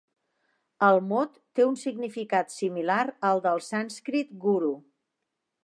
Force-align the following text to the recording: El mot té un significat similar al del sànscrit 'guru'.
El 0.87 1.01
mot 1.09 1.35
té 1.59 1.65
un 1.73 1.77
significat 1.81 2.55
similar 2.55 2.97
al 3.29 3.43
del 3.45 3.63
sànscrit 3.67 4.33
'guru'. 4.47 4.77